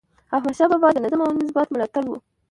احمدشاه 0.35 0.69
بابا 0.71 0.87
د 0.93 0.97
نظم 1.05 1.19
او 1.23 1.31
انضباط 1.33 1.67
ملاتړی 1.73 2.09
و. 2.09 2.15